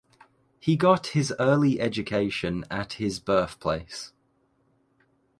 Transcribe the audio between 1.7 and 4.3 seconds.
education at his birthplace.